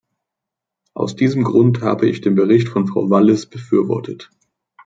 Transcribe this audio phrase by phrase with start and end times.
[0.95, 4.31] Aus diesem Grund habe ich den Bericht von Frau Wallis befürwortet.